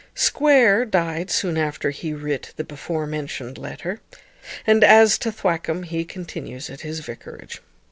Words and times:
Square 0.15 0.85
died 0.85 1.29
soon 1.29 1.57
after 1.59 1.91
he 1.91 2.11
writ 2.11 2.53
the 2.57 2.63
before 2.63 3.05
mentioned 3.05 3.59
letter; 3.59 4.01
and 4.65 4.83
as 4.83 5.15
to 5.19 5.31
Thwackum, 5.31 5.83
he 5.83 6.03
continues 6.05 6.71
at 6.71 6.81
his 6.81 7.01
vicarage. 7.01 7.61